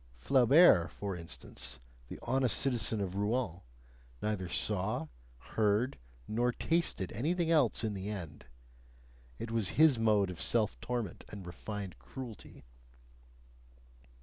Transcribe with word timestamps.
Flaubert, 0.15 0.89
for 0.91 1.15
instance, 1.15 1.79
the 2.07 2.17
honest 2.23 2.57
citizen 2.57 2.99
of 3.01 3.13
Rouen, 3.13 3.61
neither 4.19 4.49
saw, 4.49 5.09
heard, 5.53 5.99
nor 6.27 6.51
tasted 6.51 7.11
anything 7.11 7.51
else 7.51 7.83
in 7.83 7.93
the 7.93 8.09
end; 8.09 8.47
it 9.37 9.51
was 9.51 9.69
his 9.77 9.99
mode 9.99 10.31
of 10.31 10.41
self 10.41 10.79
torment 10.81 11.23
and 11.29 11.45
refined 11.45 11.99
cruelty. 11.99 12.63